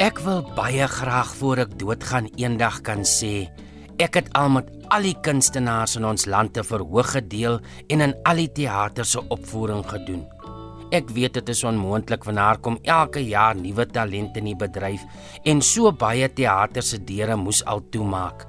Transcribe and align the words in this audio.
Ek 0.00 0.16
wil 0.24 0.38
baie 0.56 0.86
graag 0.88 1.34
voor 1.36 1.60
ek 1.66 1.72
doodgaan 1.76 2.30
eendag 2.40 2.78
kan 2.86 3.02
sê 3.04 3.50
ek 4.00 4.14
het 4.16 4.30
al 4.38 4.46
met 4.54 4.70
al 4.96 5.04
die 5.04 5.18
kunstenaars 5.26 5.98
in 6.00 6.06
ons 6.08 6.24
land 6.24 6.54
te 6.56 6.64
verhoog 6.64 7.10
gedeel 7.18 7.58
en 7.92 8.06
in 8.06 8.14
al 8.30 8.40
die 8.40 8.48
teaters 8.62 9.12
se 9.12 9.20
opvoering 9.36 9.84
gedoen. 9.90 10.22
Ek 10.96 11.12
weet 11.12 11.36
dit 11.36 11.52
is 11.52 11.62
onmoontlik 11.68 12.24
want 12.24 12.40
daar 12.40 12.62
kom 12.64 12.80
elke 12.80 13.20
jaar 13.20 13.52
nuwe 13.60 13.84
talente 13.92 14.40
in 14.40 14.48
die 14.48 14.56
bedryf 14.64 15.04
en 15.44 15.60
so 15.60 15.92
baie 15.92 16.32
teaters 16.32 16.94
se 16.94 17.04
deure 17.04 17.36
moes 17.36 17.60
al 17.68 17.84
toemaak. 17.92 18.48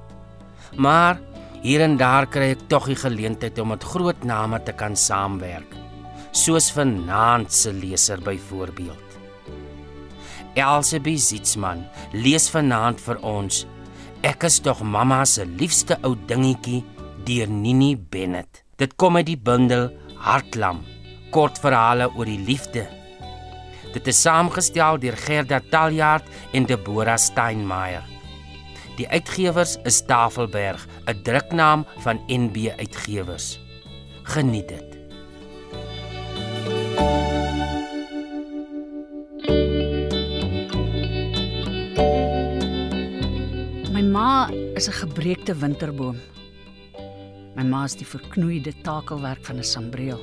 Maar 0.80 1.20
hier 1.68 1.84
en 1.84 2.00
daar 2.00 2.32
kry 2.32 2.54
ek 2.56 2.68
tog 2.72 2.88
die 2.88 3.00
geleentheid 3.04 3.60
om 3.60 3.76
met 3.76 3.92
groot 3.92 4.24
name 4.24 4.64
te 4.64 4.72
kan 4.72 4.96
saamwerk, 4.96 5.76
soos 6.32 6.72
vanaand 6.72 7.52
se 7.52 7.76
leser 7.76 8.24
byvoorbeeld. 8.24 9.11
Elsabie 10.60 11.18
Zietsman 11.18 11.86
lees 12.12 12.50
vanaand 12.52 13.00
vir 13.00 13.22
ons 13.24 13.66
Ek 14.22 14.44
is 14.46 14.60
tog 14.62 14.84
mamma 14.86 15.24
se 15.26 15.48
liefste 15.48 15.96
ou 16.06 16.14
dingetjie 16.30 16.84
deur 17.26 17.50
Nini 17.50 17.96
Bennett. 17.96 18.62
Dit 18.78 18.94
kom 19.00 19.18
uit 19.18 19.26
die 19.26 19.40
bundel 19.40 19.88
Hartlam, 20.22 20.84
kortverhale 21.34 22.12
oor 22.14 22.30
die 22.30 22.38
liefde. 22.38 22.86
Dit 23.96 24.08
is 24.12 24.22
saamgestel 24.22 25.02
deur 25.02 25.18
Gerda 25.26 25.62
Taljaard 25.72 26.30
en 26.54 26.70
Deborah 26.70 27.18
Steinmeier. 27.18 28.06
Die 29.00 29.10
uitgewers 29.10 29.80
is 29.90 30.04
Tafelberg, 30.06 30.86
'n 31.08 31.24
druknaam 31.24 31.86
van 32.04 32.22
NB 32.28 32.70
Uitgewers. 32.78 33.60
Geniet 34.24 34.68
dit. 34.68 34.91
Ma 44.32 44.48
is 44.80 44.88
'n 44.88 45.00
gebreekte 45.04 45.54
winterboom. 45.64 46.18
My 47.56 47.64
ma 47.64 47.84
is 47.84 47.96
die 47.96 48.08
verknoeide 48.08 48.74
takelwerk 48.88 49.44
van 49.46 49.58
'n 49.58 49.64
sambreel. 49.64 50.22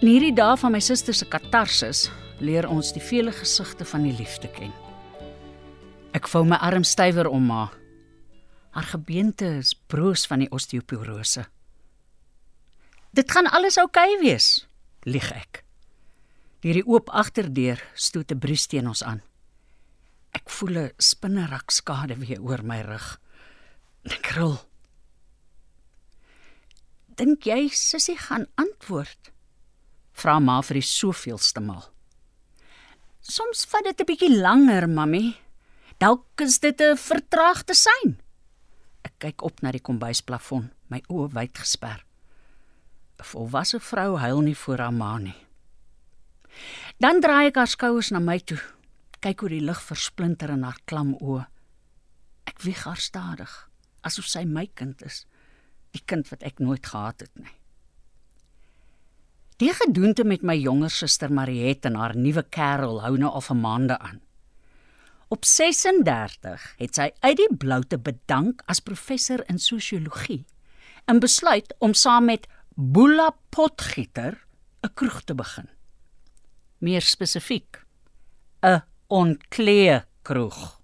In 0.00 0.08
hierdie 0.08 0.34
dae 0.34 0.56
van 0.56 0.72
my 0.72 0.80
suster 0.80 1.14
se 1.14 1.24
katarsis 1.24 2.10
leer 2.40 2.68
ons 2.68 2.92
die 2.92 3.00
vele 3.10 3.32
gesigte 3.32 3.84
van 3.84 4.02
die 4.02 4.16
liefde 4.20 4.48
ken. 4.48 4.72
Ek 6.12 6.28
vou 6.28 6.44
my 6.44 6.56
arm 6.56 6.84
stywer 6.84 7.28
om 7.28 7.46
ma. 7.46 7.70
Haar 8.70 8.88
gebeente 8.96 9.46
is 9.46 9.74
broos 9.86 10.26
van 10.26 10.38
die 10.38 10.50
osteoporose. 10.50 11.44
Dit 13.12 13.30
gaan 13.30 13.46
alles 13.46 13.78
oukei 13.78 14.12
okay 14.12 14.20
wees, 14.20 14.66
lieg 15.02 15.32
ek. 15.32 15.64
Deur 16.60 16.74
die 16.74 16.86
oop 16.86 17.08
agterdeur 17.08 17.80
stoot 17.94 18.30
'n 18.32 18.38
bries 18.38 18.66
teen 18.66 18.88
ons 18.88 19.02
aan. 19.02 19.22
Ek 20.32 20.48
voel 20.48 20.76
'n 20.78 20.92
spinnerak 20.96 21.70
skade 21.70 22.16
weer 22.16 22.40
oor 22.40 22.62
my 22.64 22.80
rug. 22.80 23.20
Ek 24.04 24.32
rol. 24.36 24.56
Dink 27.16 27.44
jy 27.44 27.68
sussie 27.68 28.16
gaan 28.16 28.46
antwoord? 28.56 29.30
Vra 30.12 30.38
ma 30.40 30.60
vir 30.62 30.80
die 30.80 30.88
soveelste 30.88 31.60
maal. 31.60 31.84
Soms 33.20 33.64
vat 33.66 33.84
dit 33.84 34.00
'n 34.00 34.08
bietjie 34.08 34.40
langer, 34.40 34.88
mami. 34.88 35.36
Dalk 35.98 36.40
is 36.40 36.58
dit 36.58 36.80
'n 36.80 36.96
vertraagde 36.96 37.74
sein. 37.74 38.20
Ek 39.04 39.12
kyk 39.18 39.42
op 39.42 39.62
na 39.62 39.70
die 39.70 39.80
kombuisplafon, 39.80 40.72
my 40.88 41.02
oë 41.08 41.32
wyd 41.32 41.58
gesper. 41.58 42.04
'n 43.20 43.24
Volwasse 43.24 43.80
vrou 43.80 44.16
huil 44.18 44.40
nie 44.40 44.56
voor 44.56 44.78
haar 44.78 44.92
ma 44.92 45.18
nie. 45.18 45.46
Dan 46.98 47.20
draai 47.20 47.46
ek 47.46 47.56
haar 47.56 47.68
skouers 47.68 48.10
na 48.10 48.18
my 48.18 48.38
toe 48.38 48.60
kyk 49.22 49.44
hoe 49.44 49.52
die 49.52 49.64
lig 49.64 49.80
versplinter 49.86 50.50
in 50.50 50.64
haar 50.66 50.78
klam 50.90 51.14
oë. 51.20 51.46
Ek 52.50 52.62
wieg 52.66 52.82
haar 52.84 53.00
stadig, 53.00 53.52
asof 54.02 54.26
sy 54.26 54.42
my 54.44 54.66
kind 54.78 55.02
is, 55.06 55.24
die 55.94 56.02
kind 56.06 56.28
wat 56.32 56.42
ek 56.42 56.58
nooit 56.58 56.86
gehad 56.86 57.22
het 57.22 57.34
nie. 57.38 57.54
Die 59.62 59.70
gedoente 59.78 60.24
met 60.26 60.42
my 60.42 60.56
jonger 60.58 60.90
suster 60.90 61.30
Mariette 61.30 61.86
en 61.92 61.98
haar 62.00 62.16
nuwe 62.18 62.42
kerel 62.50 63.02
hou 63.04 63.14
nou 63.20 63.30
al 63.30 63.44
vir 63.46 63.58
maande 63.60 63.98
aan. 64.02 64.18
Op 65.32 65.46
36 65.46 66.64
het 66.80 66.98
sy 66.98 67.12
uit 67.22 67.36
die 67.38 67.52
bloute 67.56 67.96
bedank 67.96 68.64
as 68.66 68.82
professor 68.84 69.44
in 69.48 69.62
sosiologie 69.62 70.42
en 71.06 71.22
besluit 71.22 71.70
om 71.78 71.94
saam 71.94 72.26
met 72.28 72.48
Boela 72.74 73.30
Potgieter 73.54 74.40
'n 74.82 74.94
kroeg 74.94 75.22
te 75.22 75.34
begin. 75.34 75.68
Meer 76.78 77.02
spesifiek, 77.02 77.84
'n 78.62 78.82
onklee 79.12 80.00
kroeg. 80.24 80.80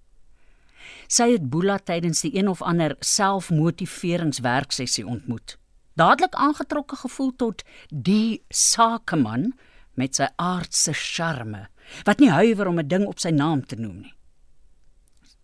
Sy 1.09 1.31
het 1.31 1.47
Boela 1.49 1.79
tydens 1.81 2.21
die 2.21 2.35
een 2.37 2.45
of 2.51 2.61
ander 2.61 2.93
selfmotiveringswerksessie 3.01 5.07
ontmoet. 5.07 5.57
Dadelik 5.97 6.35
aangetrokke 6.37 6.95
gevoel 7.01 7.33
tot 7.35 7.63
die 7.89 8.43
sakeman 8.53 9.57
met 9.97 10.15
sy 10.15 10.29
aardse 10.37 10.93
charme, 10.93 11.65
wat 12.05 12.21
nie 12.21 12.29
huiwer 12.29 12.69
om 12.69 12.79
'n 12.79 12.87
ding 12.87 13.07
op 13.07 13.19
sy 13.19 13.33
naam 13.33 13.65
te 13.65 13.75
noem 13.75 13.99
nie. 14.05 14.13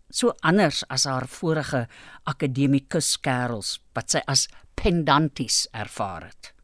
So 0.09 0.33
anders 0.39 0.83
as 0.87 1.05
haar 1.05 1.27
vorige 1.27 1.87
akademikus 2.23 3.19
kerels 3.19 3.79
wat 3.93 4.11
sy 4.11 4.21
as 4.27 4.47
pendanties 4.75 5.67
ervaar 5.73 6.23
het. 6.23 6.54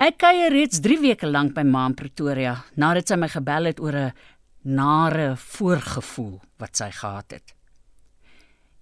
Ek 0.00 0.14
kuier 0.16 0.48
reeds 0.48 0.78
3 0.80 0.94
weke 1.02 1.28
lank 1.28 1.50
by 1.52 1.60
ma 1.68 1.82
in 1.90 1.92
Pretoria 1.92 2.54
nadat 2.80 3.10
sy 3.10 3.18
my 3.20 3.26
gebel 3.28 3.68
het 3.68 3.82
oor 3.84 3.96
'n 4.00 4.14
nare 4.64 5.36
voorgevoel 5.36 6.40
wat 6.56 6.80
sy 6.80 6.88
gehad 6.88 7.36
het. 7.36 7.52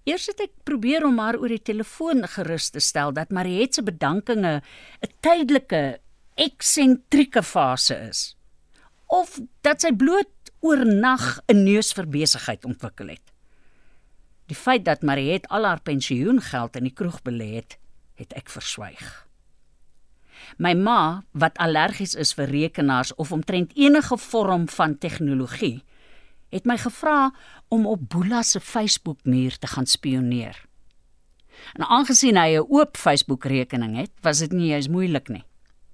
Eers 0.07 0.27
het 0.31 0.39
ek 0.39 0.53
probeer 0.63 1.03
om 1.03 1.19
haar 1.19 1.35
oor 1.35 1.51
die 1.51 1.59
telefoon 1.71 2.23
gerus 2.23 2.69
te 2.71 2.79
stel 2.79 3.11
dat 3.11 3.35
Mariette 3.35 3.73
se 3.73 3.83
bedankinge 3.83 4.61
'n 5.03 5.11
tydelike 5.19 5.99
eksentrieke 6.37 7.43
fase 7.43 7.95
is 8.07 8.37
of 9.07 9.41
dat 9.61 9.81
sy 9.81 9.91
bloot 9.91 10.51
oornag 10.61 11.41
'n 11.49 11.63
neus 11.65 11.91
vir 11.91 12.07
besigheid 12.07 12.63
ontwikkel 12.63 13.09
het. 13.09 13.27
Die 14.47 14.55
feit 14.55 14.85
dat 14.85 15.03
Mariette 15.03 15.49
al 15.49 15.65
haar 15.65 15.81
pensioengeld 15.81 16.75
in 16.77 16.83
die 16.83 16.95
kroeg 16.95 17.21
belê 17.23 17.55
het, 17.55 17.77
het 18.15 18.33
ek 18.33 18.49
verswyg. 18.49 19.28
My 20.57 20.73
ma, 20.73 21.23
wat 21.31 21.57
allergies 21.57 22.15
is 22.15 22.33
vir 22.33 22.47
rekenaars 22.47 23.15
of 23.15 23.31
omtrent 23.31 23.71
enige 23.75 24.17
vorm 24.17 24.67
van 24.69 24.97
tegnologie, 24.97 25.83
het 26.49 26.65
my 26.65 26.77
gevra 26.77 27.31
om 27.69 27.85
op 27.87 28.09
Boela 28.09 28.41
se 28.43 28.59
Facebook-muur 28.59 29.57
te 29.57 29.67
gaan 29.67 29.85
spioneer. 29.85 30.65
En 31.73 31.85
aangesien 31.85 32.37
hy 32.37 32.57
'n 32.57 32.67
oop 32.69 32.97
Facebook-rekening 32.97 33.97
het, 33.97 34.11
was 34.21 34.39
dit 34.39 34.51
nie 34.51 34.73
eens 34.73 34.87
moeilik 34.87 35.27
nie. 35.29 35.43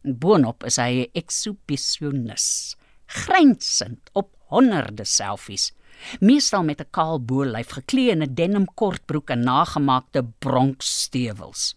En 0.04 0.18
boonop 0.18 0.64
is 0.64 0.78
hy 0.78 0.92
'n 1.02 1.10
exhibitionis, 1.14 2.76
grensend 3.06 4.10
op 4.14 4.36
honderde 4.48 5.04
selfies, 5.04 5.74
meestal 6.20 6.64
met 6.64 6.82
'n 6.82 6.92
kaal 6.92 7.20
bolyf 7.20 7.70
geklee 7.70 8.10
in 8.10 8.22
'n 8.22 8.34
denim 8.34 8.66
kortbroek 8.74 9.30
en 9.30 9.40
nagemaakte 9.40 10.24
bronkstewels. 10.40 11.76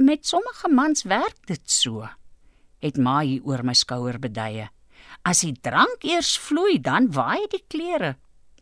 Met 0.00 0.26
sommige 0.26 0.68
mans 0.68 1.02
werk 1.02 1.36
dit 1.44 1.60
so, 1.70 2.06
het 2.80 2.96
ma 2.96 3.18
hier 3.20 3.44
oor 3.44 3.60
my 3.60 3.74
skouer 3.76 4.16
beduie. 4.16 4.64
As 5.28 5.42
die 5.44 5.52
drank 5.52 6.06
eers 6.08 6.38
vloei, 6.40 6.78
dan 6.80 7.10
waai 7.12 7.44
die 7.52 7.60
klere. 7.68 8.14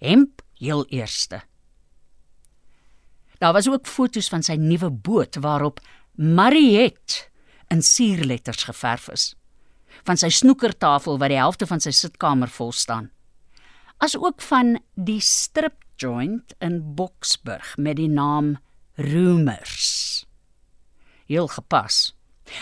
Hemp 0.03 0.43
heel 0.59 0.83
eerste. 0.91 1.45
Daar 3.39 3.55
was 3.55 3.69
ook 3.71 3.87
foto's 3.87 4.27
van 4.33 4.43
sy 4.43 4.57
nuwe 4.59 4.91
boot 4.91 5.39
waarop 5.39 5.79
Mariette 6.19 7.29
in 7.71 7.85
suurletters 7.87 8.67
geverf 8.67 9.07
is. 9.15 9.31
Van 10.03 10.19
sy 10.19 10.33
snoekertafel 10.35 11.23
wat 11.23 11.31
die 11.31 11.39
helfte 11.39 11.71
van 11.71 11.79
sy 11.79 11.95
sitkamer 11.95 12.51
vol 12.51 12.75
staan. 12.75 13.13
As 14.03 14.19
ook 14.19 14.43
van 14.51 14.81
die 14.99 15.23
strip 15.23 15.87
joint 16.03 16.59
in 16.59 16.83
Boksburg 16.99 17.77
met 17.79 18.03
die 18.03 18.11
naam 18.11 18.57
Rumors 18.99 20.27
heel 21.29 21.49
gepas. 21.53 22.17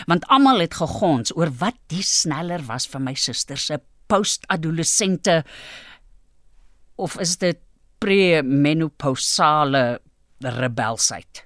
Want 0.05 0.27
almal 0.27 0.59
het 0.59 0.75
gegons 0.77 1.31
oor 1.35 1.51
wat 1.61 1.77
die 1.91 2.03
sneller 2.03 2.63
was 2.67 2.87
vir 2.91 3.01
my 3.03 3.15
suster 3.15 3.57
se 3.57 3.79
postadolessente 4.11 5.43
of 6.95 7.17
is 7.21 7.37
dit 7.39 7.59
premenopausale 8.01 9.99
rebelsheid. 10.39 11.43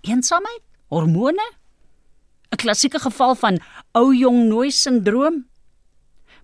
Eensaamheid, 0.00 0.62
hormone? 0.88 1.52
'n 2.48 2.56
Klassieke 2.56 2.98
geval 2.98 3.34
van 3.34 3.60
ou 3.92 4.16
jong 4.16 4.48
nooi 4.48 4.70
sindroom. 4.70 5.46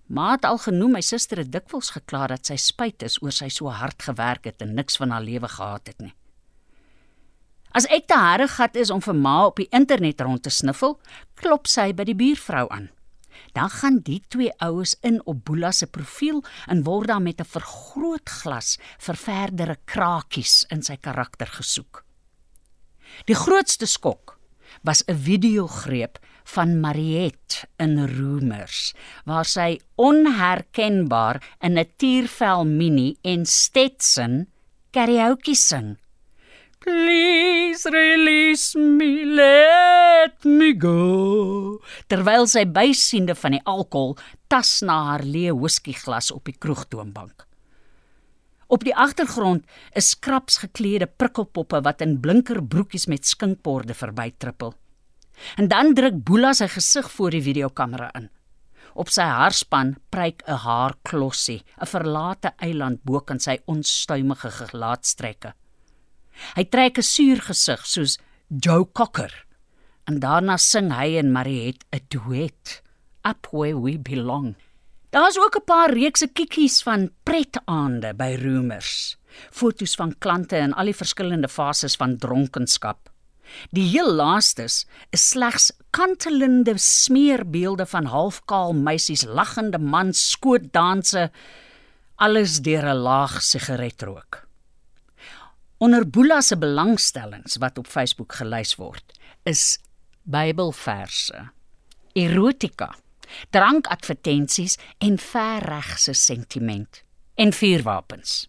Maar 0.05 0.31
het 0.31 0.45
al 0.45 0.57
genoem 0.57 0.91
my 0.91 1.01
suster 1.01 1.37
het 1.37 1.51
dikwels 1.51 1.89
gekla 1.89 2.27
dat 2.27 2.45
sy 2.45 2.57
spyt 2.61 3.01
is 3.01 3.17
oor 3.21 3.33
sy 3.33 3.49
so 3.49 3.73
hard 3.73 4.03
gewerk 4.03 4.45
het 4.45 4.61
en 4.61 4.73
niks 4.73 4.97
van 5.01 5.09
haar 5.09 5.25
lewe 5.25 5.47
gehad 5.47 5.87
het 5.87 5.99
nie. 5.99 6.13
As 7.75 7.83
ek 7.91 8.05
te 8.07 8.15
harde 8.15 8.47
gat 8.47 8.77
is 8.79 8.87
om 8.93 9.01
vir 9.03 9.17
ma 9.19 9.49
op 9.49 9.57
die 9.59 9.67
internet 9.75 10.21
rond 10.23 10.45
te 10.45 10.51
sniffel, 10.53 10.93
klop 11.35 11.67
sy 11.67 11.89
by 11.91 12.05
die 12.07 12.15
buurvrou 12.15 12.69
aan. 12.71 12.87
Dan 13.51 13.67
gaan 13.71 13.97
die 14.07 14.21
twee 14.31 14.53
oues 14.63 14.93
in 15.03 15.17
op 15.27 15.41
Boela 15.43 15.73
se 15.75 15.87
profiel 15.91 16.39
en 16.71 16.85
word 16.87 17.11
dan 17.11 17.23
met 17.23 17.41
'n 17.41 17.51
vergrootglas 17.55 18.77
vir 18.99 19.15
verdere 19.15 19.75
krakies 19.85 20.65
in 20.71 20.81
sy 20.83 20.95
karakter 20.95 21.47
gesoek. 21.47 22.05
Die 23.27 23.35
grootste 23.35 23.85
skok 23.85 24.39
was 24.83 25.03
'n 25.07 25.15
videogreep 25.15 26.17
van 26.45 26.79
Mariet 26.79 27.65
in 27.77 28.07
Roomers 28.07 28.93
waar 29.25 29.45
sy 29.45 29.79
onherkenbaar 29.95 31.41
in 31.59 31.77
'n 31.77 31.91
tiervel 31.97 32.65
mini 32.65 33.17
en 33.21 33.45
Stetson 33.45 34.47
karaoke 34.91 35.55
sing. 35.55 35.97
Please 36.85 37.89
release 37.89 38.77
me, 38.77 39.25
let 39.25 40.45
me 40.45 40.69
go. 40.77 41.79
Terwyl 42.05 42.45
sy 42.45 42.61
bysiende 42.69 43.33
van 43.33 43.55
die 43.55 43.61
alkohol 43.65 44.13
tas 44.53 44.83
na 44.85 44.99
haar 45.07 45.23
leë 45.25 45.55
whiskyglas 45.57 46.29
op 46.35 46.45
die 46.45 46.53
kroegtoonbank. 46.53 47.47
Op 48.69 48.85
die 48.85 48.93
agtergrond 48.93 49.65
is 49.97 50.11
skraps 50.13 50.59
geklede 50.61 51.09
prikkelpoppe 51.09 51.81
wat 51.89 52.05
in 52.05 52.19
blinker 52.21 52.61
broekies 52.61 53.09
met 53.09 53.25
skinkborde 53.25 53.97
verbytrippel. 53.97 54.77
En 55.57 55.73
dan 55.73 55.93
druk 55.97 56.21
Boela 56.21 56.53
sy 56.53 56.69
gesig 56.69 57.09
voor 57.17 57.33
die 57.33 57.43
videokamera 57.49 58.13
in. 58.21 58.29
Op 58.93 59.09
sy 59.09 59.25
haarspan 59.25 59.97
pryk 60.13 60.45
'n 60.45 60.61
haarklossie, 60.69 61.65
'n 61.81 61.85
verlate 61.89 62.53
eiland 62.61 63.03
bo 63.03 63.19
kan 63.19 63.39
sy 63.39 63.57
onstuimige 63.65 64.49
gelaatstrekke. 64.61 65.57
Hy 66.55 66.63
trek 66.63 66.97
'n 66.97 67.03
suur 67.03 67.41
gesig 67.41 67.85
soos 67.85 68.17
Joe 68.47 68.85
Cocker. 68.91 69.45
En 70.07 70.19
daarna 70.19 70.57
sing 70.57 70.91
hy 70.93 71.17
en 71.17 71.31
Mariet 71.31 71.83
'n 71.91 72.05
duet, 72.09 72.81
Up 73.23 73.47
Where 73.51 73.81
We 73.81 73.97
Belong. 73.99 74.55
Daar's 75.09 75.37
ook 75.37 75.55
'n 75.55 75.65
paar 75.65 75.93
reekse 75.93 76.27
kikkies 76.27 76.83
van 76.83 77.11
pretaande 77.23 78.13
by 78.13 78.37
Roomers. 78.41 79.17
Fotos 79.51 79.95
van 79.95 80.15
klante 80.17 80.57
in 80.57 80.73
al 80.73 80.85
die 80.85 80.95
verskillende 80.95 81.47
fases 81.47 81.95
van 81.95 82.17
dronkenskap. 82.17 83.09
Die 83.71 83.87
heel 83.89 84.11
laastes 84.13 84.85
is 85.09 85.29
slegs 85.29 85.71
kantelende 85.89 86.77
smeerbeelde 86.77 87.85
van 87.85 88.05
halfkaal 88.05 88.73
meisies 88.73 89.23
lagende 89.23 89.77
mans 89.77 90.29
skootdanse 90.31 91.31
alles 92.15 92.61
deur 92.61 92.85
'n 92.93 92.97
laag 92.97 93.41
sigaretrook. 93.41 94.44
Onder 95.77 96.09
Boela 96.09 96.41
se 96.41 96.57
belangstellings 96.57 97.57
wat 97.59 97.77
op 97.77 97.87
Facebook 97.87 98.33
gelys 98.39 98.75
word, 98.79 99.11
is 99.43 99.77
Bybelverse, 100.23 101.49
erotika, 102.15 102.93
drankadvertensies 103.51 104.77
en 105.03 105.17
verregse 105.19 106.13
sentiment 106.13 107.03
en 107.35 107.51
vuurwapens. 107.53 108.47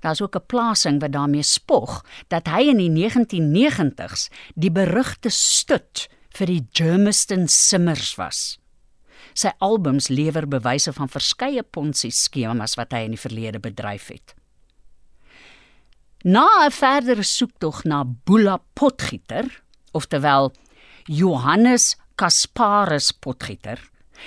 Daar's 0.00 0.22
ook 0.22 0.36
'n 0.36 0.46
plasing 0.46 1.00
wat 1.00 1.12
daarmee 1.12 1.42
spog 1.42 2.04
dat 2.28 2.46
hy 2.46 2.60
in 2.60 2.76
die 2.76 2.90
1990s 2.90 4.30
die 4.54 4.70
berugte 4.70 5.28
stut 5.28 6.08
vir 6.28 6.46
die 6.46 6.66
Germiston 6.72 7.48
Simmers 7.48 8.14
was. 8.14 8.58
Sy 9.34 9.50
albums 9.58 10.08
lewer 10.08 10.48
bewyse 10.48 10.92
van 10.92 11.08
verskeie 11.08 11.62
Ponzi 11.62 12.10
skemas 12.10 12.74
wat 12.74 12.92
hy 12.92 12.98
in 12.98 13.10
die 13.10 13.20
verlede 13.20 13.58
bedryf 13.58 14.08
het. 14.08 14.34
Na 16.22 16.66
'n 16.66 16.70
verdere 16.70 17.22
soektog 17.22 17.84
na 17.84 18.04
Boela 18.04 18.60
Potgieter, 18.74 19.62
oftewel 19.92 20.52
Johannes 21.04 21.96
Kasparus 22.14 23.10
Potgieter, 23.12 23.80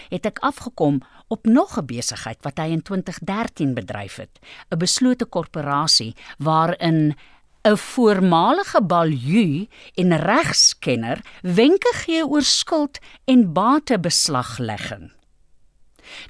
het 0.09 0.25
ek 0.25 0.39
afgekom 0.41 1.03
op 1.29 1.45
nog 1.45 1.77
'n 1.77 1.85
besigheid 1.85 2.41
wat 2.41 2.57
hy 2.57 2.73
in 2.73 2.81
2013 2.81 3.73
bedryf 3.73 4.15
het, 4.15 4.39
'n 4.73 4.77
beslote 4.77 5.25
korporasie 5.25 6.15
waarin 6.37 7.13
'n 7.61 7.77
voormalige 7.77 8.81
balju 8.81 9.67
en 9.93 10.17
regskenner 10.17 11.21
wenke 11.41 11.93
gee 11.93 12.25
oor 12.25 12.41
skuld 12.41 12.99
en 13.25 13.53
batebeslaglegging. 13.53 15.11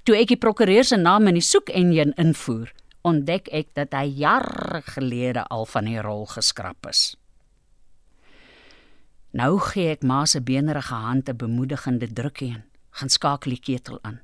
Toe 0.04 0.18
ek 0.18 0.28
die 0.28 0.38
prokureur 0.38 0.84
se 0.84 0.98
naam 0.98 1.28
in 1.28 1.34
die 1.34 1.42
soekenjin 1.42 2.14
invoer, 2.16 2.72
ontdek 3.04 3.50
ek 3.52 3.74
dat 3.76 3.94
hy 3.98 4.08
jare 4.24 4.82
gelede 4.96 5.44
al 5.52 5.68
van 5.68 5.90
die 5.90 6.00
rol 6.02 6.26
geskraap 6.32 6.88
is. 6.90 7.14
Nou 9.34 9.58
gee 9.60 9.92
ek 9.96 10.06
ma 10.08 10.24
se 10.30 10.42
benerige 10.42 10.96
hand 10.96 11.30
'n 11.30 11.38
bemoedigende 11.38 12.08
drukkie 12.08 12.54
en 12.54 12.64
gaan 12.92 13.10
skakel 13.10 13.52
die 13.52 13.60
ketel 13.60 14.00
aan. 14.02 14.22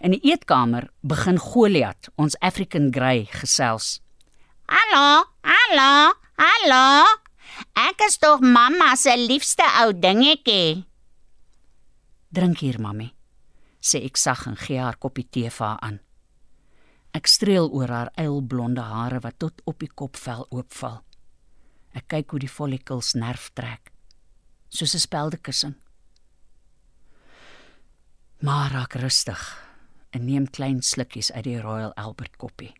In 0.00 0.10
die 0.10 0.20
eetkamer 0.32 0.88
begin 1.00 1.38
Goliat, 1.38 2.08
ons 2.16 2.36
African 2.40 2.92
Grey, 2.92 3.28
gesels. 3.30 4.00
Hallo, 4.66 5.24
hallo, 5.44 6.12
hallo. 6.36 7.04
Ek 7.76 8.00
is 8.06 8.16
tog 8.18 8.40
mamma 8.40 8.96
se 8.96 9.16
liefste 9.16 9.64
ou 9.82 9.92
dingetjie. 9.92 10.84
Drink 12.30 12.58
hier, 12.58 12.80
mami, 12.80 13.12
sê 13.80 14.04
ek 14.04 14.16
sag 14.16 14.46
en 14.46 14.56
gee 14.56 14.78
haar 14.78 14.96
koppie 14.96 15.28
tee 15.30 15.50
vir 15.50 15.66
haar 15.66 15.80
aan. 15.80 16.00
Ek 17.10 17.26
streel 17.26 17.66
oor 17.74 17.90
haar 17.90 18.10
eilblonde 18.14 18.82
hare 18.86 19.18
wat 19.24 19.40
tot 19.42 19.62
op 19.66 19.80
die 19.82 19.90
kopvel 19.90 20.46
oopval. 20.54 21.00
Ek 21.90 22.06
kyk 22.12 22.30
hoe 22.30 22.42
die 22.44 22.50
follikels 22.50 23.16
nerf 23.18 23.50
trek, 23.54 23.90
soos 24.70 24.94
'n 24.94 25.02
speldekussing. 25.02 25.74
Maar 28.40 28.70
raak 28.70 28.94
rustig 28.94 29.40
en 30.10 30.24
neem 30.24 30.46
klein 30.50 30.82
slukkies 30.82 31.32
uit 31.32 31.44
die 31.44 31.60
Royal 31.60 31.92
Albert 31.94 32.36
koppie. 32.36 32.74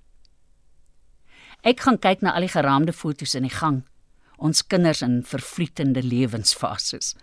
Ek 1.62 1.80
gaan 1.80 1.98
kyk 1.98 2.22
na 2.22 2.32
al 2.32 2.40
die 2.40 2.54
geraamde 2.54 2.92
foto's 2.92 3.34
in 3.34 3.42
die 3.42 3.52
gang. 3.52 3.82
Ons 4.38 4.62
kinders 4.66 5.02
in 5.02 5.22
vervlietende 5.22 6.02
lewensfases. 6.02 7.14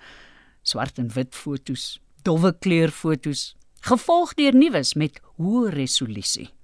Swart 0.61 0.99
en 0.99 1.09
wit 1.09 1.33
foto's, 1.35 1.99
dowwe 2.21 2.53
kleurfoto's, 2.53 3.55
gevolg 3.81 4.35
deur 4.37 4.53
nuus 4.53 4.93
met 4.93 5.19
hoë 5.37 5.71
resolusie. 5.73 6.56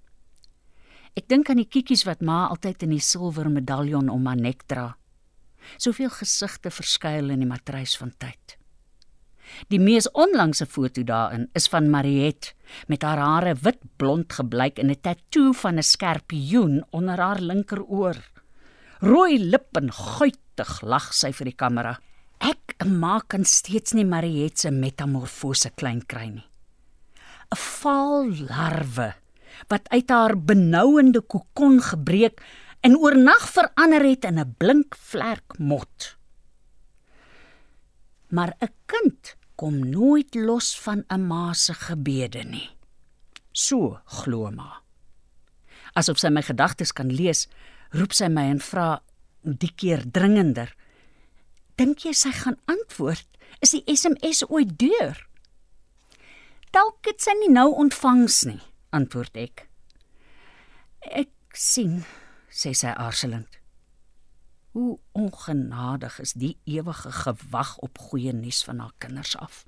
Ek 1.13 1.27
dink 1.29 1.49
aan 1.49 1.61
die 1.61 1.69
kiekies 1.69 2.07
wat 2.07 2.23
ma 2.25 2.47
altyd 2.49 2.87
in 2.87 2.95
die 2.95 3.03
silwer 3.03 3.49
medaljon 3.53 4.09
om 4.09 4.25
haar 4.25 4.39
nek 4.39 4.65
dra. 4.65 4.87
Soveel 5.77 6.09
gesigte 6.09 6.71
verskuil 6.73 7.29
in 7.29 7.43
die 7.43 7.49
matrys 7.49 7.93
van 7.99 8.11
tyd. 8.17 8.57
Die 9.69 9.77
mees 9.77 10.07
onlangse 10.17 10.65
foto 10.65 11.03
daarin 11.05 11.45
is 11.53 11.67
van 11.69 11.91
Mariet 11.93 12.53
met 12.89 13.03
haar 13.05 13.21
hare 13.21 13.53
wit 13.61 13.81
blond 14.01 14.33
gebleik 14.33 14.79
en 14.79 14.89
'n 14.89 15.01
tatoe 15.01 15.53
van 15.53 15.77
'n 15.77 15.83
skerpioen 15.83 16.83
onder 16.91 17.19
haar 17.19 17.39
linkeroor. 17.39 18.17
Rooi 19.01 19.37
lippe 19.37 19.79
en 19.79 19.91
guitig 19.91 20.81
lag 20.81 21.13
sy 21.13 21.31
vir 21.31 21.45
die 21.45 21.59
kamera. 21.63 21.99
Ek 22.39 22.85
maak 22.85 23.27
kan 23.27 23.45
steeds 23.45 23.93
nie 23.93 24.05
Mariet 24.05 24.59
se 24.59 24.71
metamorfose 24.71 25.69
klein 25.75 26.01
kry 26.05 26.27
nie. 26.29 26.47
'n 27.51 27.55
Vaal 27.55 28.33
larwe 28.49 29.22
wat 29.67 29.89
uit 29.89 30.09
haar 30.09 30.37
benouende 30.37 31.21
kokon 31.21 31.81
gebreek 31.81 32.41
en 32.83 32.97
oornag 32.97 33.49
verander 33.49 34.03
het 34.03 34.25
in 34.25 34.39
'n 34.39 34.55
blink 34.57 34.95
vlerk 34.95 35.57
mot. 35.57 36.17
Maar 38.27 38.55
'n 38.59 38.73
kind 38.85 39.35
kom 39.55 39.89
nooit 39.89 40.35
los 40.35 40.79
van 40.79 41.03
'n 41.07 41.27
ma 41.27 41.53
se 41.53 41.73
gebede 41.73 42.43
nie. 42.43 42.69
So 43.51 43.99
glo 44.05 44.51
ma. 44.51 44.81
Asof 45.93 46.17
sy 46.19 46.29
my 46.29 46.41
gedagtes 46.41 46.91
kan 46.91 47.13
lees, 47.13 47.47
roep 47.89 48.13
sy 48.13 48.27
my 48.27 48.49
en 48.49 48.59
vra 48.59 49.01
die 49.41 49.71
keer 49.75 50.01
dringender: 50.11 50.75
"Dink 51.75 51.99
jy 51.99 52.13
sy 52.13 52.31
gaan 52.31 52.57
antwoord? 52.65 53.27
Is 53.61 53.71
die 53.71 53.83
SMS 53.85 54.45
ooit 54.49 54.79
deur?" 54.79 55.27
"Dalk 56.71 57.05
het 57.05 57.21
sy 57.21 57.31
nie 57.39 57.49
nou 57.49 57.73
ontvangs 57.75 58.43
nie," 58.43 58.61
antwoord 58.93 59.37
ek. 59.41 59.65
Ek 61.03 61.57
sien, 61.57 62.03
sê 62.49 62.73
sy 62.77 62.93
aarzelend. 62.93 63.59
Hoe 64.73 64.97
ongenadig 65.17 66.19
is 66.23 66.33
die 66.33 66.55
ewige 66.65 67.11
gewag 67.23 67.75
op 67.85 67.99
goeie 68.09 68.33
nuus 68.33 68.63
van 68.65 68.79
haar 68.81 68.93
kinders 68.97 69.35
af. 69.37 69.65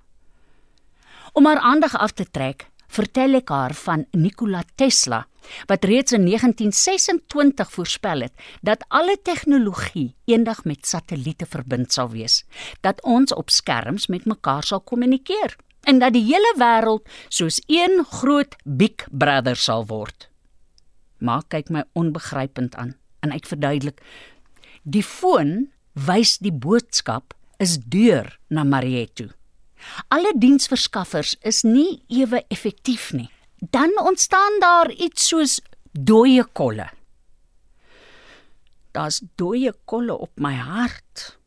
Om 1.34 1.46
haar 1.46 1.62
aandag 1.62 1.98
af 1.98 2.16
te 2.18 2.26
trek, 2.26 2.70
vertel 2.88 3.42
ek 3.42 3.52
haar 3.54 3.74
van 3.78 4.06
Nikola 4.16 4.64
Tesla 4.80 5.26
wat 5.70 5.86
reeds 5.86 6.16
in 6.16 6.26
1926 6.26 7.72
voorspel 7.72 8.26
het 8.26 8.34
dat 8.66 8.86
alle 8.88 9.18
tegnologie 9.22 10.16
eendag 10.26 10.64
met 10.66 10.88
satelliete 10.88 11.46
verbind 11.46 11.94
sal 11.94 12.10
wees, 12.10 12.44
dat 12.82 13.02
ons 13.04 13.34
op 13.34 13.54
skerms 13.54 14.08
met 14.08 14.26
mekaar 14.26 14.66
sal 14.66 14.82
kommunikeer 14.82 15.58
en 15.86 16.02
dat 16.02 16.16
die 16.16 16.26
hele 16.26 16.52
wêreld 16.60 17.06
soos 17.30 17.62
een 17.72 18.04
groot 18.10 18.56
Big 18.64 19.06
Brother 19.12 19.56
sal 19.56 19.86
word. 19.90 20.30
Maak 21.18 21.50
kyk 21.54 21.72
my 21.74 21.86
onbegrypend 21.94 22.76
aan 22.76 22.96
en 23.26 23.34
ek 23.34 23.48
verduidelik. 23.50 24.02
Die 24.84 25.04
foon 25.06 25.72
wys 25.96 26.38
die 26.44 26.54
boodskap 26.54 27.34
is 27.64 27.78
deur 27.80 28.28
na 28.50 28.66
Marietto. 28.68 29.32
Alle 30.14 30.34
diensverskaffers 30.38 31.36
is 31.46 31.64
nie 31.64 32.02
ewe 32.10 32.44
effektief 32.54 33.12
nie. 33.14 33.30
Dan 33.72 33.94
ontstaan 34.02 34.60
daar 34.60 34.92
iets 34.92 35.28
soos 35.32 35.60
dooie 35.92 36.44
kolle. 36.54 36.90
Daar's 38.96 39.22
dooie 39.36 39.74
kolle 39.86 40.16
op 40.16 40.32
my 40.40 40.54
hart, 40.56 41.38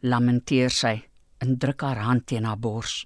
lamenteer 0.00 0.72
sy 0.72 0.96
en 1.42 1.56
druk 1.60 1.84
haar 1.86 2.02
hand 2.04 2.26
teen 2.28 2.44
haar 2.48 2.58
bors. 2.60 3.04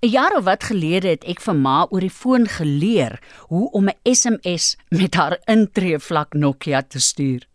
'n 0.00 0.08
Jaar 0.08 0.36
of 0.36 0.44
wat 0.44 0.64
gelede 0.64 1.08
het 1.08 1.24
ek 1.24 1.40
vir 1.40 1.54
ma 1.54 1.86
oor 1.90 2.00
die 2.00 2.10
foon 2.10 2.48
geleer 2.48 3.18
hoe 3.48 3.70
om 3.70 3.88
'n 3.88 4.14
SMS 4.14 4.76
met 4.88 5.14
haar 5.14 5.38
intreevlak 5.44 6.34
Nokia 6.34 6.82
te 6.82 7.00
stuur. 7.00 7.46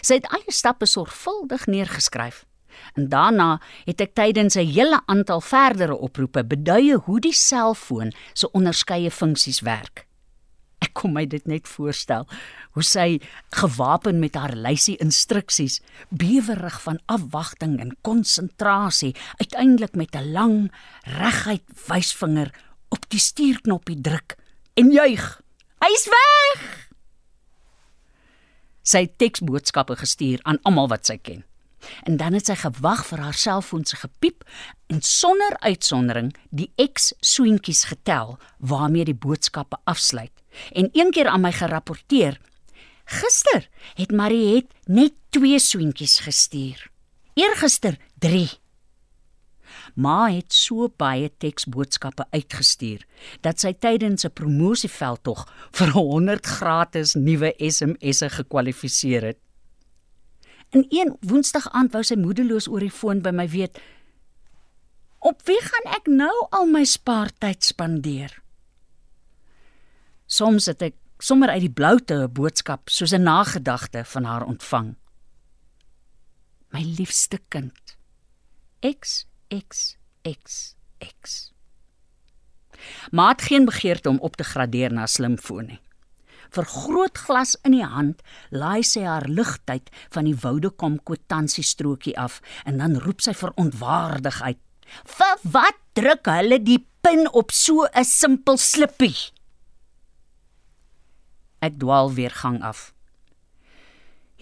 Sy 0.00 0.14
het 0.14 0.26
alle 0.26 0.52
stappe 0.52 0.86
sorgvuldig 0.86 1.66
neergeskryf. 1.66 2.44
En 2.94 3.08
daarna 3.08 3.60
het 3.84 4.00
ek 4.00 4.14
tydens 4.14 4.54
'n 4.54 4.66
hele 4.66 5.00
aantal 5.06 5.40
verdere 5.40 5.96
oproepe 5.98 6.44
beduie 6.44 6.96
hoe 6.96 7.20
die 7.20 7.34
selfoon 7.34 8.12
se 8.32 8.50
onderskeie 8.50 9.10
funksies 9.10 9.60
werk. 9.60 10.06
Ek 10.82 10.94
kom 10.98 11.14
my 11.14 11.24
dit 11.30 11.44
net 11.46 11.68
voorstel 11.70 12.26
hoe 12.74 12.84
sy 12.86 13.20
gewapen 13.54 14.18
met 14.22 14.34
haar 14.38 14.54
lysie 14.56 14.96
instruksies, 15.02 15.80
bewerig 16.10 16.78
van 16.82 16.98
afwagting 17.12 17.78
en 17.82 17.94
konsentrasie, 18.02 19.12
uiteindelik 19.38 19.94
met 19.94 20.16
'n 20.16 20.32
lang 20.32 20.72
reguit 21.04 21.66
wysvinger 21.86 22.50
op 22.88 23.06
die 23.08 23.20
stuurknoppie 23.20 24.00
druk 24.00 24.36
en 24.74 24.90
juig. 24.90 25.40
Hy's 25.78 26.04
weg. 26.06 26.88
Sy 28.82 29.06
het 29.06 29.18
teksboodskappe 29.18 29.96
gestuur 29.96 30.40
aan 30.42 30.58
almal 30.62 30.88
wat 30.88 31.06
sy 31.06 31.18
ken. 31.18 31.44
En 32.02 32.16
dan 32.16 32.32
het 32.32 32.46
sy 32.46 32.54
gewag 32.54 33.06
vir 33.06 33.18
haar 33.18 33.34
selfoon 33.34 33.84
se 33.84 33.96
gepiep 33.96 34.44
en 34.86 35.02
sonder 35.02 35.56
uitsondering 35.58 36.34
die 36.50 36.72
X 36.92 37.12
swentjies 37.20 37.84
getel 37.84 38.38
waarmee 38.58 39.04
die 39.04 39.18
boodskappe 39.18 39.76
afsluit 39.84 40.41
en 40.72 40.88
een 40.92 41.10
keer 41.10 41.28
aan 41.28 41.40
my 41.40 41.52
gerapporteer. 41.52 42.40
Gister 43.04 43.68
het 43.94 44.10
Mariet 44.12 44.70
net 44.84 45.12
2 45.30 45.58
swentjies 45.58 46.18
gestuur. 46.18 46.90
Eergister 47.34 47.96
3. 48.18 48.50
Ma 49.94 50.30
het 50.30 50.52
so 50.52 50.88
baie 50.96 51.30
teksboodskappe 51.42 52.26
uitgestuur 52.32 53.04
dat 53.44 53.60
sy 53.60 53.72
tydens 53.72 54.24
'n 54.24 54.32
promosieveldtog 54.32 55.46
vir 55.72 55.90
100 55.90 56.46
gratis 56.46 57.14
nuwe 57.14 57.54
SMS'e 57.58 58.28
gekwalifiseer 58.28 59.22
het. 59.22 59.38
In 60.70 60.86
een 60.88 61.16
woensdag 61.20 61.68
aand 61.72 61.92
wou 61.92 62.02
sy 62.02 62.14
moedeloos 62.14 62.68
oor 62.68 62.80
die 62.80 62.90
foon 62.90 63.20
by 63.20 63.30
my 63.30 63.48
weet: 63.48 63.78
"Op 65.18 65.42
wie 65.44 65.60
gaan 65.60 65.92
ek 65.94 66.06
nou 66.06 66.46
al 66.50 66.66
my 66.66 66.84
spaartyd 66.84 67.64
spandeer?" 67.64 68.41
Soms 70.32 70.64
het 70.70 70.80
ek 70.80 70.94
sommer 71.20 71.50
uit 71.52 71.66
die 71.66 71.76
bloute 71.78 72.14
'n 72.14 72.32
boodskap 72.32 72.88
soos 72.88 73.12
'n 73.12 73.22
nagedagte 73.22 74.04
van 74.04 74.24
haar 74.24 74.44
ontvang. 74.46 74.94
My 76.72 76.82
liefste 76.98 77.38
kind. 77.48 77.96
X 78.80 79.26
X 79.48 79.96
X 80.24 80.74
X. 81.20 81.52
Maar 83.10 83.28
het 83.28 83.42
geen 83.42 83.64
begeerte 83.64 84.08
om 84.08 84.18
op 84.18 84.36
te 84.36 84.44
gradeer 84.44 84.92
na 84.92 85.06
slimfoon 85.06 85.66
nie. 85.66 85.80
Vir 86.50 86.64
groot 86.64 87.18
glas 87.18 87.56
in 87.62 87.72
die 87.72 87.84
hand 87.84 88.22
laai 88.50 88.82
sy 88.82 89.00
haar 89.00 89.28
ligtyd 89.28 89.90
van 90.10 90.24
die 90.24 90.36
Woudekom 90.36 91.02
kwitansiestrokie 91.02 92.18
af 92.18 92.40
en 92.64 92.78
dan 92.78 92.96
roep 92.96 93.20
sy 93.20 93.34
verontwaardig 93.34 94.42
uit: 94.42 94.58
"Vir 95.04 95.36
wat 95.42 95.78
druk 95.92 96.26
hulle 96.26 96.62
die 96.62 96.86
pin 97.00 97.32
op 97.32 97.50
so 97.50 97.84
'n 97.84 98.04
simpel 98.04 98.56
slippie?" 98.56 99.32
Ek 101.62 101.78
dwaal 101.78 102.10
weer 102.16 102.34
gang 102.34 102.58
af. 102.66 102.90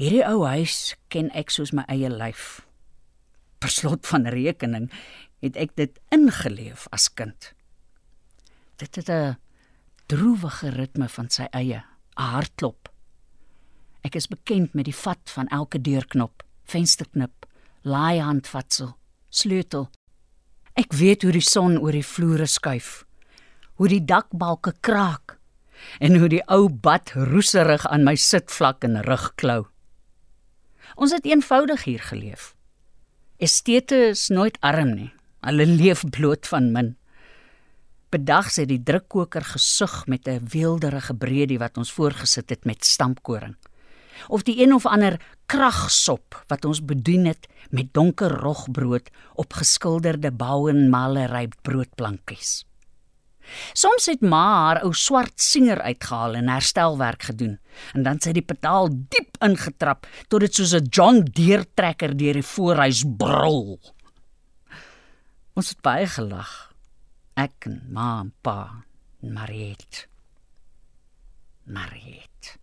Hierdie 0.01 0.25
ou 0.25 0.47
huis 0.49 0.95
ken 1.13 1.29
ek 1.37 1.53
soos 1.53 1.75
my 1.77 1.85
eie 1.93 2.09
lyf. 2.09 2.63
Per 3.61 3.69
slot 3.69 4.09
van 4.09 4.25
rekening 4.33 4.89
het 5.45 5.59
ek 5.61 5.75
dit 5.77 5.99
ingeleef 6.17 6.87
as 6.97 7.11
kind. 7.13 7.53
Dit 8.81 8.97
het 8.97 9.11
'n 9.11 9.37
droewige 10.09 10.71
ritme 10.73 11.09
van 11.09 11.29
sy 11.29 11.47
eie, 11.53 11.85
'n 12.17 12.33
hartklop. 12.33 12.89
Ek 14.03 14.15
is 14.15 14.27
bekend 14.27 14.75
met 14.75 14.85
die 14.85 14.97
vat 14.97 15.31
van 15.31 15.49
elke 15.49 15.81
deurknop, 15.81 16.43
vensterknip, 16.65 17.47
laaihandvatsel, 17.83 18.97
sleutel. 19.29 19.91
Ek 20.75 20.93
weet 20.93 21.23
hoe 21.23 21.33
die 21.33 21.45
son 21.45 21.79
oor 21.79 21.93
die 21.93 22.07
vloere 22.07 22.47
skuif, 22.47 23.05
hoe 23.75 23.89
die 23.89 24.05
dakbalke 24.05 24.73
kraak 24.81 25.40
en 25.99 26.17
hoe 26.17 26.29
die 26.29 26.43
ou 26.47 26.69
bad 26.69 27.13
roeserig 27.15 27.87
aan 27.87 28.05
my 28.05 28.15
sitvlak 28.15 28.85
en 28.85 29.03
rug 29.03 29.33
klou. 29.35 29.67
Ons 30.97 31.13
het 31.13 31.25
eenvoudig 31.25 31.85
hier 31.85 32.03
geleef. 32.03 32.55
Estete 33.41 34.11
is 34.13 34.29
nooit 34.29 34.59
arm 34.61 34.95
nie. 34.95 35.13
Hulle 35.41 35.67
leef 35.67 36.03
bloot 36.13 36.49
van 36.51 36.73
min. 36.73 36.97
Bedags 38.11 38.59
het 38.59 38.69
die 38.69 38.83
drukkoker 38.83 39.45
gesug 39.55 40.07
met 40.07 40.29
'n 40.29 40.45
weelderige 40.53 41.15
breedie 41.15 41.59
wat 41.59 41.77
ons 41.77 41.93
voorgesit 41.93 42.51
het 42.51 42.65
met 42.65 42.85
stampkoring. 42.85 43.57
Of 44.29 44.43
die 44.43 44.63
een 44.63 44.75
of 44.75 44.87
ander 44.87 45.21
kragsop 45.47 46.45
wat 46.47 46.65
ons 46.65 46.85
bedien 46.85 47.25
het 47.25 47.49
met 47.71 47.95
donker 47.95 48.31
rogbrood 48.31 49.11
op 49.35 49.53
geskilderde 49.53 50.33
bouenmalery 50.33 51.49
broodplankies. 51.63 52.70
Soms 53.73 54.07
het 54.11 54.23
ma 54.23 54.43
haar 54.65 54.83
ou 54.87 54.93
swart 54.97 55.41
singer 55.41 55.81
uitgehaal 55.83 56.37
en 56.41 56.49
herstelwerk 56.49 57.23
gedoen 57.31 57.59
en 57.95 58.05
dan 58.07 58.21
sy 58.21 58.33
die 58.37 58.45
pedaal 58.45 58.91
diep 58.91 59.39
ingetrap 59.45 60.07
tot 60.29 60.41
dit 60.41 60.55
soos 60.55 60.75
'n 60.75 60.89
John 60.91 61.25
Deere 61.25 61.67
trekker 61.75 62.17
deur 62.17 62.35
die 62.35 62.51
voorhuis 62.55 63.05
brul. 63.05 63.79
Ons 65.55 65.69
het 65.69 65.81
baie 65.83 66.07
gelag. 66.07 66.73
Ek 67.37 67.67
en 67.67 67.81
ma 67.93 68.21
en 68.21 68.33
pa 68.43 68.85
en 69.23 69.33
Mariet. 69.33 70.07
Mariet. 71.65 72.59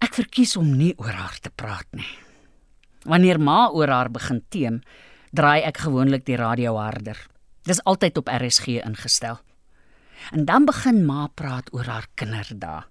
Ek 0.00 0.14
verkies 0.14 0.56
om 0.56 0.76
nie 0.76 0.94
oor 0.96 1.12
haar 1.12 1.38
te 1.40 1.50
praat 1.50 1.88
nie. 1.92 2.10
Wanneer 3.04 3.38
ma 3.40 3.68
oor 3.68 3.88
haar 3.88 4.10
begin 4.10 4.42
teem, 4.48 4.80
draai 5.32 5.62
ek 5.62 5.84
gewoonlik 5.84 6.24
die 6.24 6.36
radio 6.40 6.76
harder. 6.76 7.18
Dis 7.64 7.80
altyd 7.88 8.18
op 8.20 8.28
RSG 8.28 8.66
ingestel. 8.84 9.38
En 10.30 10.44
dan 10.44 10.64
begin 10.64 11.04
ma 11.06 11.26
praat 11.26 11.72
oor 11.72 11.84
haar 11.88 12.06
kinderdae. 12.14 12.84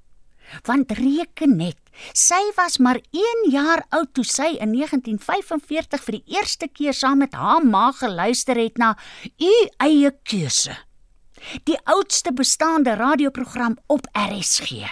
Want 0.67 0.91
reken 0.91 1.55
net, 1.57 1.77
sy 2.13 2.41
was 2.57 2.77
maar 2.77 2.99
1 3.11 3.45
jaar 3.51 3.85
oud 3.95 4.11
toe 4.13 4.25
sy 4.27 4.49
in 4.59 4.73
1945 4.75 6.03
vir 6.03 6.17
die 6.17 6.35
eerste 6.35 6.67
keer 6.67 6.93
saam 6.93 7.21
met 7.23 7.33
haar 7.33 7.63
ma 7.65 7.91
geluister 7.95 8.59
het 8.59 8.77
na 8.77 8.93
U 9.39 9.53
eie 9.85 10.11
keuse. 10.23 10.75
Die 11.63 11.77
oudste 11.89 12.33
bestaande 12.33 12.95
radioprogram 12.99 13.77
op 13.87 14.07
RSG. 14.13 14.83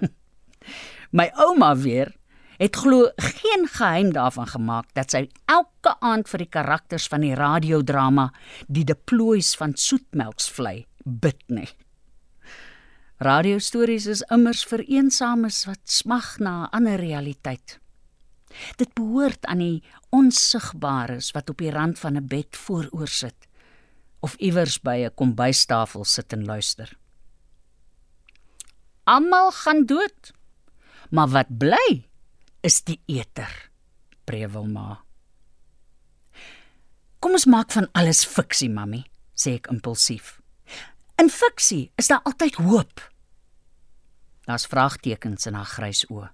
My 1.16 1.30
ouma 1.46 1.74
weer 1.76 2.12
het 2.58 2.76
glo 2.76 3.08
geen 3.16 3.66
geheim 3.68 4.12
daarvan 4.12 4.46
gemaak 4.46 4.92
dat 4.94 5.10
sy 5.10 5.26
elke 5.44 5.94
aand 6.00 6.28
vir 6.28 6.44
die 6.44 6.52
karakters 6.58 7.08
van 7.12 7.20
die 7.20 7.34
radiodrama 7.34 8.30
die 8.68 8.84
deploys 8.84 9.54
van 9.56 9.76
soetmelksvlei 9.76 10.86
bid 11.04 11.42
nie. 11.48 11.68
Radiostories 13.22 14.06
is 14.12 14.24
immers 14.32 14.64
vir 14.68 14.82
eensames 14.84 15.64
wat 15.64 15.80
smag 15.84 16.38
na 16.38 16.64
'n 16.64 16.70
ander 16.76 17.00
realiteit. 17.00 17.78
Dit 18.76 18.94
behoort 18.94 19.46
aan 19.46 19.58
die 19.58 19.82
onsigbares 20.10 21.32
wat 21.32 21.50
op 21.50 21.58
die 21.58 21.70
rand 21.70 21.98
van 21.98 22.16
'n 22.16 22.26
bed 22.26 22.56
vooroor 22.56 23.08
sit 23.08 23.48
of 24.20 24.34
iewers 24.38 24.78
by 24.80 25.04
'n 25.04 25.14
kombuistafel 25.14 26.04
sit 26.04 26.32
en 26.32 26.44
luister. 26.44 26.96
Almal 29.04 29.50
gaan 29.52 29.86
dood. 29.86 30.32
Maar 31.10 31.28
wat 31.28 31.58
bly 31.58 32.04
is 32.66 32.80
die 32.82 32.98
eter, 33.06 33.50
prewel 34.26 34.66
ma. 34.66 34.96
Kom 37.22 37.36
ons 37.38 37.46
maak 37.46 37.70
van 37.74 37.86
alles 37.94 38.24
fiksie, 38.26 38.70
mami, 38.72 39.04
sê 39.38 39.56
ek 39.60 39.70
impulsief. 39.70 40.40
In 41.22 41.30
fiksie 41.30 41.92
is 42.00 42.10
daar 42.10 42.26
altyd 42.26 42.58
hoop. 42.66 43.02
Daar's 44.46 44.66
vraagtekens 44.70 45.46
in 45.46 45.54
haar 45.58 45.70
grys 45.70 46.04
oë. 46.10 46.28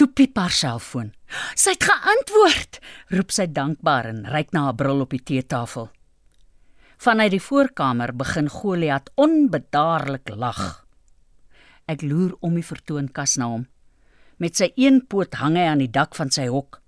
Toe 0.00 0.08
piep 0.16 0.38
haar 0.40 0.54
selfoon. 0.54 1.10
Sy 1.52 1.74
het 1.76 1.84
geantwoord, 1.84 2.78
roep 3.12 3.32
sy 3.36 3.46
dankbaar 3.52 4.08
en 4.14 4.22
reik 4.32 4.54
na 4.56 4.70
haar 4.70 4.78
bril 4.80 5.04
op 5.04 5.12
die 5.12 5.20
teetafel. 5.20 5.90
Vanuit 7.00 7.34
die 7.34 7.40
voorkamer 7.40 8.14
begin 8.16 8.48
Goliat 8.52 9.12
onbedaarlik 9.20 10.32
lag. 10.36 10.86
Ek 11.84 12.00
loer 12.04 12.32
om 12.40 12.56
die 12.56 12.64
vertoonkas 12.64 13.36
na 13.40 13.50
hom. 13.52 13.68
Met 14.40 14.56
sy 14.56 14.70
een 14.80 15.02
poot 15.04 15.36
hang 15.36 15.58
hy 15.58 15.66
aan 15.68 15.82
die 15.82 15.90
dak 15.92 16.16
van 16.16 16.32
sy 16.32 16.48
hok 16.48 16.80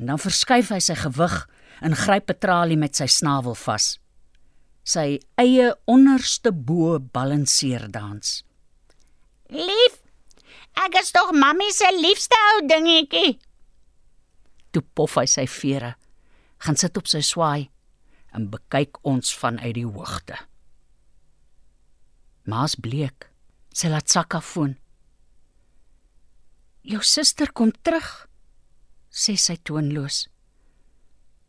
en 0.00 0.08
dan 0.10 0.18
verskuif 0.18 0.72
hy 0.74 0.80
sy 0.82 0.96
gewig 0.98 1.34
en 1.84 1.96
gryp 1.98 2.26
Petralie 2.30 2.78
met 2.80 2.96
sy 2.96 3.06
snavel 3.10 3.54
vas. 3.60 3.94
Sy 4.84 5.20
eie 5.40 5.70
onderste 5.90 6.52
bo 6.52 6.98
balanseer 6.98 7.86
dans. 7.92 8.40
Lief. 9.52 10.00
Ek 10.74 10.96
is 10.98 11.12
tog 11.14 11.30
mammie 11.36 11.72
se 11.72 11.86
liefste 11.94 12.38
ou 12.54 12.64
dingetjie. 12.66 13.36
Toe 14.74 14.82
pof 14.96 15.20
hy 15.20 15.28
sy 15.30 15.44
vere, 15.46 15.92
gaan 16.64 16.80
sit 16.80 16.96
op 16.98 17.06
sy 17.06 17.22
swaai 17.22 17.68
en 18.34 18.48
bekyk 18.50 18.98
ons 19.06 19.30
vanuit 19.38 19.76
die 19.76 19.86
hoogte. 19.86 20.40
Maas 22.50 22.74
bleek. 22.74 23.30
Sy 23.74 23.88
laat 23.92 24.10
sak 24.10 24.34
affoon. 24.36 24.74
Jou 26.84 27.00
suster 27.00 27.48
kom 27.56 27.70
terug, 27.80 28.08
sê 29.08 29.38
sy 29.40 29.54
toonloos. 29.64 30.26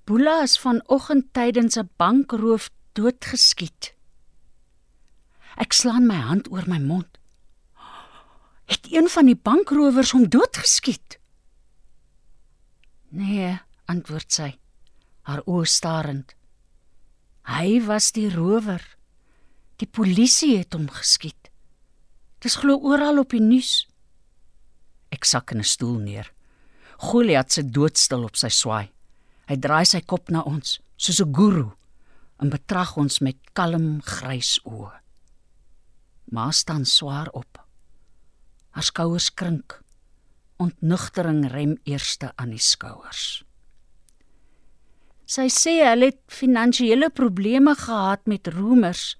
Boela 0.07 0.37
is 0.45 0.55
vanoggend 0.61 1.33
tydens 1.35 1.75
'n 1.77 1.89
bankroof 1.99 2.69
doodgeskiet. 2.95 3.91
Ek 5.57 5.73
slaan 5.73 6.07
my 6.07 6.15
hand 6.15 6.47
oor 6.51 6.63
my 6.67 6.79
mond. 6.79 7.17
Het 8.65 8.87
een 8.91 9.09
van 9.09 9.25
die 9.25 9.35
bankrowers 9.35 10.11
hom 10.11 10.29
doodgeskiet? 10.29 11.19
Nee, 13.09 13.59
antwoord 13.85 14.31
sy, 14.31 14.57
haar 15.21 15.41
oë 15.45 15.65
starend. 15.65 16.35
Hy 17.43 17.81
was 17.85 18.11
die 18.11 18.29
rower. 18.29 18.81
Die 19.75 19.87
polisie 19.87 20.57
het 20.57 20.73
hom 20.73 20.87
geskiet. 20.89 21.51
Dis 22.39 22.55
glo 22.55 22.79
oral 22.79 23.19
op 23.19 23.29
die 23.29 23.43
nuus. 23.43 23.85
Ek 25.15 25.23
sak 25.23 25.51
in 25.53 25.59
'n 25.63 25.63
stoel 25.63 25.99
neer. 26.07 26.27
Goliat 27.07 27.51
sit 27.51 27.71
doodstil 27.73 28.23
op 28.23 28.35
sy 28.35 28.49
swaai. 28.49 28.87
Hy 29.47 29.55
draai 29.55 29.85
sy 29.85 30.01
kop 30.01 30.29
na 30.29 30.41
ons, 30.43 30.79
soos 30.97 31.21
'n 31.21 31.33
guru, 31.33 31.71
en 32.41 32.49
betrag 32.49 32.97
ons 32.97 33.19
met 33.19 33.37
kalm 33.53 34.01
grys 34.01 34.59
oë. 34.65 34.91
Ma 36.31 36.51
staan 36.51 36.85
swaar 36.85 37.29
op. 37.33 37.59
Haar 38.71 38.83
skouers 38.83 39.29
krink. 39.33 39.81
Ontnugtering 40.57 41.51
rem 41.51 41.77
eerste 41.83 42.31
aan 42.35 42.49
die 42.49 42.59
skouers. 42.59 43.43
Sy 45.25 45.47
sê 45.49 45.81
hulle 45.89 46.11
het 46.11 46.21
finansiële 46.27 47.09
probleme 47.09 47.75
gehad 47.75 48.25
met 48.25 48.47
roemers. 48.47 49.15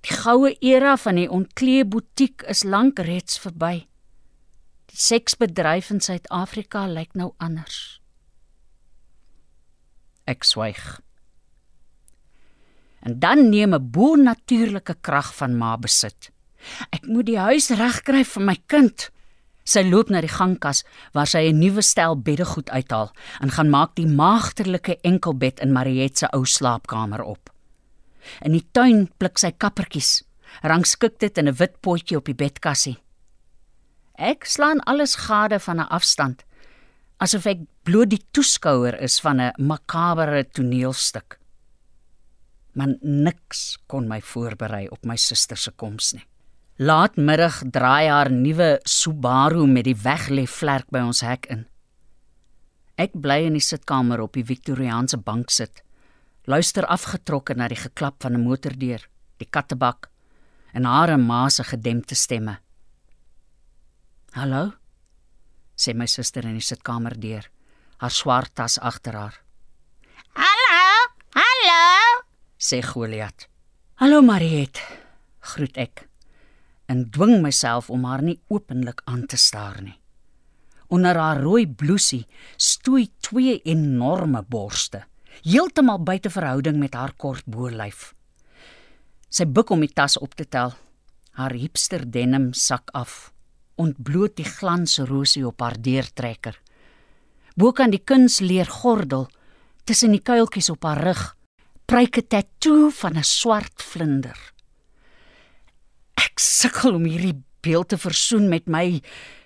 Die 0.00 0.14
goue 0.14 0.54
era 0.60 0.96
van 0.96 1.14
die 1.14 1.28
ontklee 1.30 1.84
butiek 1.84 2.42
is 2.42 2.64
lank 2.64 2.98
reeds 2.98 3.38
verby. 3.38 3.86
Seksbedryf 4.96 5.90
in 5.92 5.98
Suid-Afrika 6.00 6.86
lyk 6.88 7.10
nou 7.20 7.34
anders. 7.36 7.98
Ek 10.24 10.46
swyg. 10.48 10.80
En 13.04 13.18
dan 13.20 13.50
neem 13.50 13.74
'n 13.74 13.90
bo-natuurlike 13.90 14.96
krag 15.00 15.34
van 15.36 15.58
ma 15.58 15.76
besit. 15.76 16.32
Ek 16.90 17.04
moet 17.06 17.26
die 17.26 17.38
huis 17.38 17.68
regkry 17.68 18.24
vir 18.24 18.42
my 18.42 18.56
kind. 18.66 19.10
Sy 19.64 19.82
loop 19.82 20.08
na 20.08 20.20
die 20.20 20.32
gangkas 20.32 20.84
waar 21.12 21.26
sy 21.26 21.44
'n 21.52 21.58
nuwe 21.58 21.82
stel 21.82 22.16
beddegoed 22.16 22.70
uithaal 22.70 23.12
en 23.40 23.50
gaan 23.50 23.70
maak 23.70 23.94
die 23.94 24.08
maagterlike 24.08 24.98
enkelbed 25.02 25.60
in 25.60 25.72
Mariette 25.72 26.18
se 26.18 26.26
ou 26.32 26.44
slaapkamer 26.44 27.22
op. 27.22 27.50
In 28.40 28.52
die 28.52 28.66
tuin 28.72 29.10
pluk 29.18 29.38
sy 29.38 29.52
kappertjies, 29.52 30.22
rangskik 30.62 31.18
dit 31.18 31.38
in 31.38 31.48
'n 31.48 31.56
wit 31.56 31.80
potjie 31.80 32.16
op 32.16 32.24
die 32.24 32.34
bedkassie. 32.34 32.96
Ek 34.16 34.46
slaan 34.48 34.80
alles 34.88 35.14
gade 35.28 35.58
van 35.60 35.80
'n 35.80 35.88
afstand, 35.92 36.44
asof 37.20 37.46
ek 37.46 37.60
bloot 37.84 38.08
die 38.10 38.24
toeskouer 38.32 38.98
is 39.00 39.20
van 39.20 39.40
'n 39.40 39.52
makabere 39.58 40.44
toneelstuk. 40.44 41.38
Maar 42.72 42.94
niks 43.00 43.78
kon 43.86 44.08
my 44.08 44.20
voorberei 44.20 44.88
op 44.88 45.04
my 45.04 45.16
suster 45.16 45.56
se 45.56 45.70
koms 45.70 46.12
nie. 46.12 46.24
Laatmiddag 46.78 47.62
draai 47.70 48.08
haar 48.08 48.30
nuwe 48.30 48.80
Subaru 48.84 49.66
met 49.66 49.84
die 49.84 49.96
weglê 49.96 50.46
vlerk 50.46 50.90
by 50.90 50.98
ons 50.98 51.20
hek 51.20 51.46
in. 51.46 51.66
Ek 52.96 53.12
bly 53.12 53.46
in 53.46 53.52
die 53.52 53.64
sitkamer 53.64 54.20
op 54.20 54.32
die 54.32 54.44
Victoriaanse 54.44 55.16
bank 55.16 55.50
sit, 55.50 55.82
luister 56.44 56.86
afgetrokke 56.86 57.54
na 57.54 57.68
die 57.68 57.80
geklap 57.80 58.22
van 58.22 58.34
'n 58.34 58.44
motordeur, 58.44 59.08
die 59.38 59.48
kattebak 59.50 60.10
en 60.72 60.84
haar 60.84 61.08
en 61.08 61.26
ma 61.26 61.48
se 61.48 61.64
gedempte 61.64 62.14
stemme. 62.14 62.58
"Hallo?" 64.36 64.74
sê 65.76 65.94
my 65.94 66.06
suster 66.06 66.44
in 66.44 66.58
die 66.58 66.64
sitkamer 66.64 67.16
deur, 67.16 67.46
haar 68.00 68.12
swart 68.12 68.54
tas 68.54 68.78
agter 68.78 69.16
haar. 69.16 69.36
Hallo. 70.36 70.82
Hallo. 71.32 72.24
Sê 72.58 72.82
Goliat. 72.82 73.48
"Hallo 73.96 74.20
Mariet," 74.22 74.76
groet 75.40 75.76
ek 75.76 76.08
en 76.86 77.10
dwing 77.10 77.40
myself 77.42 77.90
om 77.90 78.04
haar 78.04 78.22
nie 78.22 78.38
openlik 78.48 79.00
aan 79.06 79.26
te 79.26 79.36
staar 79.36 79.80
nie. 79.82 79.98
Onder 80.88 81.18
haar 81.18 81.40
rooi 81.42 81.66
blousie 81.66 82.26
stoei 82.56 83.08
twee 83.20 83.60
enorme 83.64 84.42
borste, 84.42 85.02
heeltemal 85.42 85.98
buite 85.98 86.30
verhouding 86.30 86.78
met 86.78 86.94
haar 86.94 87.14
kort 87.16 87.46
bolyf. 87.46 88.12
Sy 89.28 89.44
buig 89.44 89.70
om 89.70 89.80
die 89.82 89.92
tas 89.92 90.18
op 90.18 90.34
te 90.34 90.44
tel. 90.44 90.76
Haar 91.36 91.52
hipster 91.52 92.04
denim 92.10 92.52
sak 92.54 92.90
af 92.94 93.32
ontbloot 93.76 94.36
die 94.36 94.48
glansrosie 94.48 95.46
op 95.46 95.60
haar 95.60 95.76
deurtrekker. 95.80 96.56
Bokant 97.56 97.94
die 97.94 98.02
kunsleer 98.04 98.68
gordel 98.68 99.28
tussen 99.84 100.12
die 100.12 100.20
kuiltjies 100.20 100.70
op 100.70 100.84
haar 100.84 101.02
rug, 101.02 101.22
pryk 101.86 102.18
'n 102.18 102.28
tatoe 102.28 102.90
van 102.90 103.16
'n 103.16 103.24
swart 103.24 103.82
vlinder. 103.82 104.38
Ek 106.16 106.38
sukkel 106.38 106.94
om 106.94 107.04
hierdie 107.04 107.42
beeld 107.60 107.88
te 107.88 107.98
versoen 107.98 108.48
met 108.48 108.66
my 108.66 109.00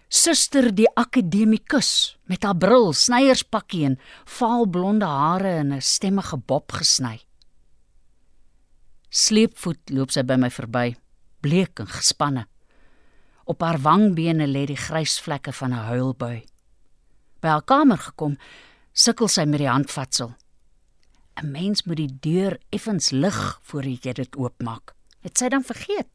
suster 0.08 0.74
die 0.74 0.88
akademikus 0.98 2.18
met 2.26 2.42
haar 2.42 2.56
bril, 2.56 2.92
snyerspakkie 2.92 3.84
en 3.84 3.98
vaalblonde 4.26 5.06
hare 5.06 5.58
in 5.62 5.72
'n 5.72 5.80
stemmige 5.80 6.36
bob 6.36 6.72
gesny. 6.72 7.20
Sleepvoet 9.10 9.90
loop 9.90 10.10
sy 10.10 10.22
by 10.22 10.36
my 10.36 10.50
verby, 10.50 10.96
bleek 11.40 11.80
en 11.80 11.86
gespanne. 11.86 12.46
Op 13.44 13.62
haar 13.62 13.78
wangbene 13.78 14.46
lê 14.46 14.66
die 14.66 14.76
grys 14.76 15.20
vlekke 15.20 15.52
van 15.52 15.72
'n 15.72 15.86
huilbui. 15.90 16.44
By 17.40 17.48
haar 17.48 17.64
kamer 17.64 17.98
gekom, 17.98 18.38
sukkel 18.92 19.28
sy 19.28 19.44
met 19.44 19.58
die 19.58 19.68
handvatsel. 19.68 20.34
'n 21.40 21.50
Mens 21.50 21.84
moet 21.84 21.96
die 21.96 22.18
deur 22.20 22.58
effens 22.70 23.10
lig 23.10 23.60
voordat 23.62 24.04
jy 24.04 24.12
dit 24.12 24.36
oopmaak. 24.36 24.94
Het 25.20 25.38
sy 25.38 25.48
dan 25.48 25.64
vergeet? 25.64 26.08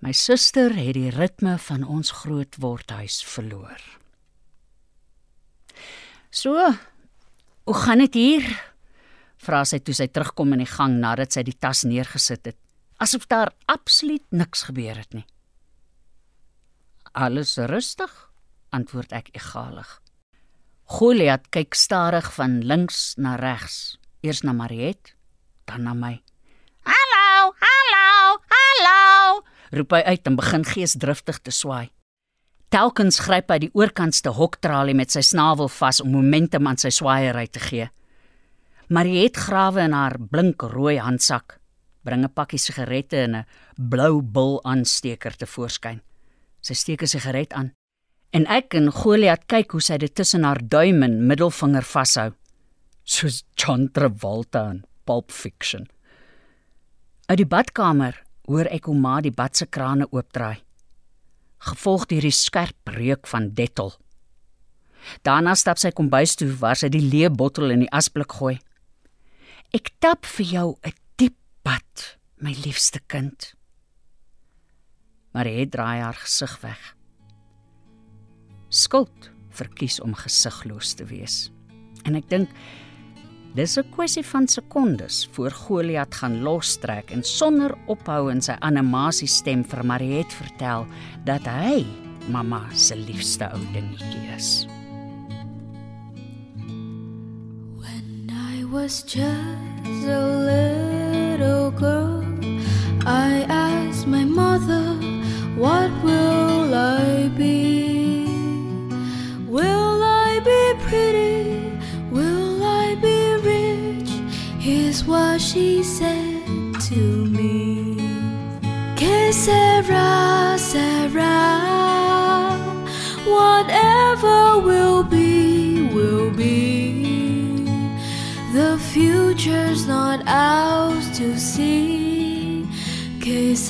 My 0.00 0.12
suster 0.12 0.72
het 0.74 0.94
die 0.94 1.10
ritme 1.10 1.58
van 1.58 1.84
ons 1.84 2.10
grootwordhuis 2.10 3.24
verloor. 3.24 3.80
So, 6.30 6.54
hoe 7.64 7.74
gaan 7.74 7.98
dit 7.98 8.14
hier? 8.14 8.46
Vra 9.36 9.64
sy 9.64 9.78
toe 9.78 9.94
sy 9.94 10.06
terugkom 10.06 10.52
in 10.52 10.64
die 10.64 10.72
gang 10.72 10.98
nadat 11.02 11.32
sy 11.32 11.42
die 11.42 11.56
tas 11.58 11.84
neergesit 11.84 12.46
het 12.46 12.58
asof 13.00 13.26
daar 13.26 13.52
absoluut 13.64 14.24
niks 14.28 14.62
gebeur 14.68 14.96
het 14.96 15.12
nie. 15.16 15.24
Alles 17.12 17.56
rustig, 17.56 18.12
antwoord 18.70 19.12
ek 19.16 19.32
egalig. 19.34 19.88
Goliat 20.90 21.48
kyk 21.54 21.74
stadig 21.74 22.28
van 22.36 22.60
links 22.66 23.14
na 23.16 23.36
regs, 23.40 23.96
eers 24.20 24.42
na 24.44 24.52
Mariet, 24.52 25.14
dan 25.64 25.86
na 25.86 25.94
my. 25.94 26.18
Hallo. 26.84 27.54
Hallo. 27.62 28.42
Hallo. 28.52 29.40
Roep 29.70 29.94
hy 29.96 30.02
uit 30.04 30.26
en 30.26 30.36
begin 30.36 30.66
geesdriftig 30.66 31.40
te 31.40 31.54
swaai. 31.54 31.88
Telkens 32.70 33.18
gryp 33.24 33.50
hy 33.50 33.58
die 33.64 33.72
oorkantste 33.74 34.34
hoktralie 34.36 34.94
met 34.94 35.10
sy 35.10 35.22
snavel 35.26 35.70
vas 35.72 36.02
om 36.04 36.12
momentum 36.14 36.68
aan 36.68 36.78
sy 36.78 36.92
swaaiery 36.94 37.46
te 37.48 37.62
gee. 37.62 37.88
Mariet 38.90 39.38
grawe 39.38 39.86
in 39.86 39.94
haar 39.94 40.18
blink 40.18 40.62
rooi 40.62 40.98
handsak 40.98 41.59
bring 42.10 42.24
'n 42.26 42.34
pakkie 42.34 42.58
sigarette 42.58 43.22
en 43.22 43.34
'n 43.36 43.46
blou 43.78 44.20
bil 44.20 44.60
aansteker 44.64 45.36
te 45.36 45.46
voorskyn. 45.46 46.00
Sy 46.60 46.74
steek 46.74 47.02
'n 47.02 47.06
sigaret 47.06 47.52
aan 47.52 47.72
en 48.32 48.46
ek 48.46 48.74
en 48.78 48.90
Goliat 48.94 49.46
kyk 49.50 49.74
hoe 49.74 49.82
sy 49.82 49.98
dit 49.98 50.14
tussen 50.14 50.46
haar 50.46 50.60
duim 50.62 51.02
en 51.02 51.18
middelvinger 51.26 51.86
vashou, 51.86 52.30
soos 53.04 53.42
John 53.58 53.88
Travolta 53.90 54.70
in 54.70 54.84
Pulp 55.04 55.32
Fiction. 55.34 55.88
Uit 57.26 57.40
die 57.42 57.48
badkamer 57.48 58.22
hoor 58.46 58.70
ek 58.70 58.86
hoe 58.90 58.94
ma 58.94 59.20
die 59.20 59.34
bad 59.34 59.56
se 59.56 59.66
krane 59.66 60.06
oopdraai, 60.10 60.62
gevolg 61.70 62.06
deur 62.10 62.26
die 62.26 62.34
skerp 62.34 62.94
reuk 62.94 63.26
van 63.30 63.50
Dettol. 63.54 63.92
Daarna 65.26 65.56
stap 65.56 65.80
sy 65.80 65.90
kombuis 65.96 66.36
toe 66.36 66.50
waar 66.60 66.78
sy 66.78 66.90
die 66.92 67.02
leë 67.02 67.32
bottel 67.34 67.72
in 67.72 67.84
die 67.84 67.92
asblik 67.92 68.32
gooi. 68.38 68.58
Ek 69.74 69.90
tap 70.02 70.26
vir 70.26 70.46
jou 70.46 70.68
'n 70.84 70.99
pad, 71.70 72.18
my 72.42 72.54
liefste 72.64 72.98
kind. 73.06 73.52
Marie 75.36 75.68
draai 75.70 76.00
haar 76.02 76.18
gesig 76.18 76.56
weg. 76.64 76.80
Skuld 78.74 79.30
verkies 79.54 80.00
om 80.02 80.16
gesigloos 80.18 80.96
te 80.98 81.06
wees. 81.06 81.50
En 82.08 82.18
ek 82.18 82.26
dink 82.32 82.50
dis 83.54 83.76
'n 83.78 83.86
kwessie 83.94 84.26
van 84.32 84.48
sekondes 84.48 85.28
voor 85.32 85.50
Goliat 85.50 86.14
gaan 86.14 86.42
lostrek 86.42 87.10
en 87.10 87.22
sonder 87.22 87.74
ophou 87.86 88.30
in 88.30 88.42
sy 88.42 88.56
animasiestem 88.60 89.64
vir 89.64 89.84
Mariet 89.84 90.32
vertel 90.32 90.86
dat 91.24 91.46
hy 91.46 91.86
mamma 92.28 92.66
se 92.74 92.96
liefste 92.96 93.46
ou 93.54 93.62
dingetjie 93.72 94.34
is. 94.36 94.66
When 97.78 98.30
I 98.30 98.64
was 98.64 99.02
just 99.02 100.08
a 100.08 100.26
little 100.46 100.99
girl, 101.40 102.22
I 103.06 103.46
asked 103.48 104.06
my 104.06 104.24
mother, 104.24 104.84
What 105.56 105.90
will 106.04 106.69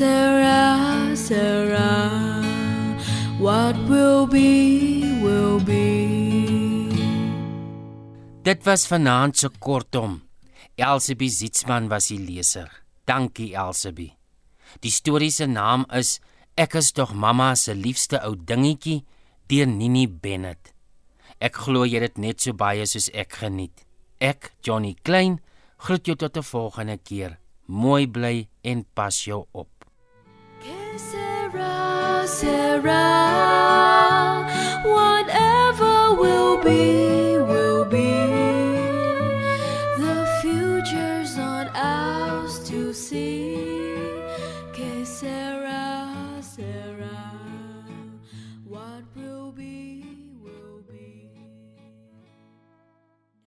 Sera, 0.01 1.13
sera, 1.15 2.41
what 3.39 3.77
will 3.85 4.25
be, 4.27 5.05
will 5.21 5.61
be. 5.61 6.89
Dit 8.41 8.65
was 8.65 8.87
vanaand 8.89 9.37
se 9.37 9.51
kortom. 9.61 10.15
Elsabie 10.81 11.29
Zietsman 11.29 11.91
was 11.93 12.09
die 12.09 12.17
leser. 12.17 12.71
Dankie 13.05 13.53
Elsabie. 13.53 14.15
Die 14.81 14.89
storie 14.89 15.29
se 15.37 15.45
naam 15.45 15.85
is 15.93 16.15
Ek 16.57 16.79
is 16.81 16.89
tog 16.97 17.13
mamma 17.13 17.51
se 17.53 17.75
liefste 17.77 18.23
ou 18.25 18.39
dingetjie 18.41 19.03
deur 19.53 19.69
Nini 19.69 20.07
Bennett. 20.09 20.73
Ek 21.45 21.61
glo 21.67 21.85
jy 21.85 22.01
dit 22.07 22.17
net 22.25 22.41
so 22.41 22.57
baie 22.57 22.89
soos 22.89 23.11
ek 23.13 23.37
geniet. 23.43 23.85
Ek, 24.17 24.49
Johnny 24.65 24.95
Klein, 25.05 25.43
groet 25.77 26.09
jou 26.09 26.17
tot 26.17 26.41
'n 26.41 26.49
volgende 26.55 26.97
keer. 26.97 27.37
Mooi 27.69 28.07
bly 28.09 28.49
en 28.65 28.87
pas 28.95 29.21
jou 29.29 29.45
op. 29.53 29.80
Sera, 32.27 32.87
whatever 34.85 36.15
will 36.15 36.63
be, 36.63 37.39
will 37.39 37.85
be. 37.85 38.10